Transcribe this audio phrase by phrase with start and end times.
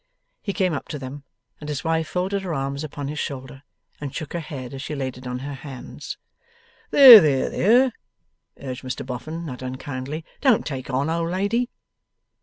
[0.41, 1.25] He came up to them,
[1.59, 3.61] and his wife folded her hands upon his shoulder,
[3.99, 6.17] and shook her head as she laid it on her hands.
[6.89, 7.93] 'There, there, there!'
[8.59, 10.25] urged Mr Boffin, not unkindly.
[10.41, 11.69] 'Don't take on, old lady.